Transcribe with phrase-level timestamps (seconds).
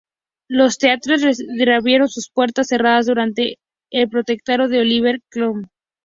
[0.49, 1.21] Los teatros
[1.59, 3.59] reabrieron sus puertas, cerradas durante
[3.91, 5.67] el protectorado de Oliver Cromwell.